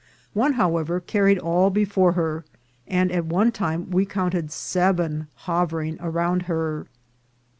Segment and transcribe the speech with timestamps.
[0.33, 2.43] One, however, carried all before her,
[2.87, 6.87] and at one time we counted seven hovering around her.